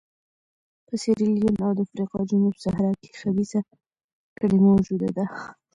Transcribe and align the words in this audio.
په 0.87 0.93
سیریلیون 1.01 1.55
او 1.65 1.71
د 1.77 1.79
افریقا 1.85 2.19
جنوب 2.29 2.55
صحرا 2.63 2.91
کې 3.01 3.09
خبیثه 3.19 3.59
کړۍ 4.37 4.59
موجوده 4.67 5.09
ده. 5.17 5.25